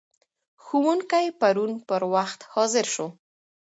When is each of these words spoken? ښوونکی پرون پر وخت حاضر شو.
ښوونکی 0.63 1.25
پرون 1.39 1.71
پر 1.87 2.01
وخت 2.13 2.39
حاضر 2.53 2.85
شو. 2.93 3.07